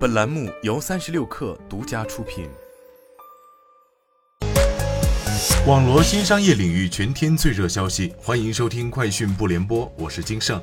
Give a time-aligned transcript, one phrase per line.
[0.00, 2.48] 本栏目由三十六氪独家出品。
[5.66, 10.58] 网罗新商业领域全天最热消息，欢迎收听快讯不联播，我是金盛。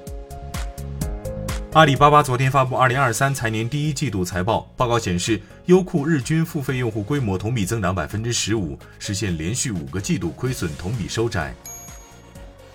[1.73, 11.53] 阿里巴巴昨天发布二零二三财年第一季度财报，报告显示，优酷日均付费用户规模同比增长百分之十五，实现连续五个季度亏损同比收窄。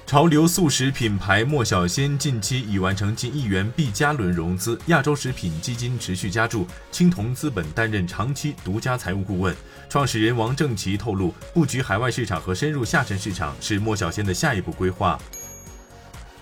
[0.07, 9.57] 潮流速食品牌莫小仙近期已完成近亿元 B 加轮融资，亚洲食品基金持续加注，青铜资本担任长期独家财务顾问。
[9.89, 15.19] 创始人王正奇透露，布局海外市场和深入下沉市场是莫小仙的下一步规划。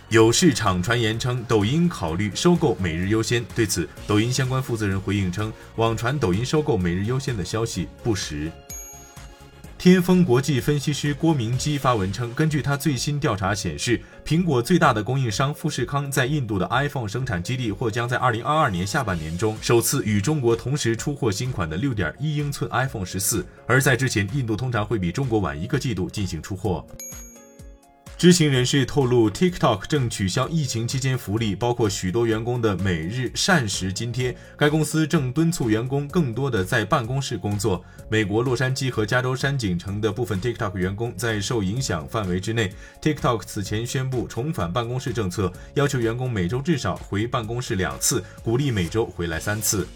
[0.09, 8.51] 有市场传言称，抖音考虑收购每日优先，对此，抖音相关负责人回应称，网传抖音收购每日优先的消息不实。
[9.80, 26.87] 天风国际分析师郭明基发文称，根据他最新调查显示，苹果最大的供应商富士康在印度的 iPhone 生产基地或将在2022年下半年中首次与中国同时出货新款的6.1英寸 iPhone 十四，而在之前，印度通常会比中国晚一个季度进行出货。
[28.21, 34.37] 知情人士透露，TikTok 正取消疫情期间福利，包括许多员工的每日膳食津贴。
[34.59, 37.82] 该公司正敦促员工更多的在办公室工作。
[38.10, 42.71] 美国洛杉矶和加州山景城的部分 TikTok 员工在受影响范围之内。
[43.01, 49.88] TikTok 此前宣布重返办公室政策，要求员工每周至少回办公室两次，鼓励每周回来三次。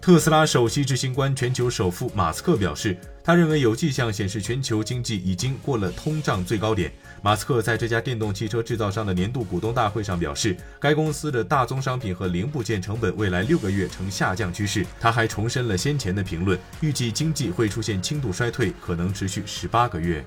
[0.00, 6.90] 特斯拉首席执行官、全球首富马斯克表示，他认为有迹象显示全球经济已经过了通胀最高点。
[7.20, 14.86] 马斯克在这家电动汽车制造商的年度股东大会上表示，该公司的大宗商品和零部件成本未来六个月呈下降趋势。
[15.00, 20.24] 他还重申了先前的评论，预计经济会出现轻度衰退，可能持续十八个月。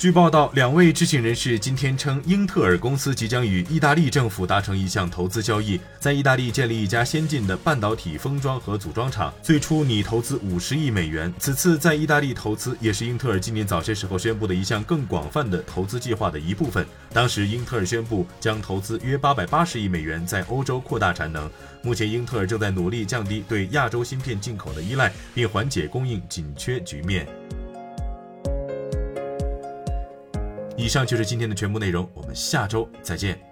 [0.00, 11.30] 据报道，两位知情人士今天称，英特尔公司即将与意大利政府达成一项投资交易，在意大利建立一家先进的半导体封装和组装厂，最初拟投资五十亿美元。
[11.38, 16.86] 此次在意大利投资也是英特尔今年早些时候宣布的一项更广泛的投资计划的一部分。
[17.12, 21.46] 当时，英特尔宣布将投资约八百八十亿美元在欧洲扩大产能。
[21.82, 27.28] 目前，英特尔正在努力降低对亚洲芯片进口的依赖，并缓解供应紧缺局面。
[30.80, 33.49] 以上就是今天的全部内容，我们下周再见。